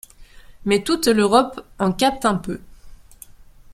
Mais 0.65 0.81
toute 0.83 1.05
l'Europe 1.05 1.63
en 1.77 1.91
capte 1.93 2.25
un 2.25 2.33
peu. 2.33 2.59